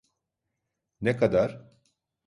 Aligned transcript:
Ne 1.01 1.17
kadar? 1.17 1.71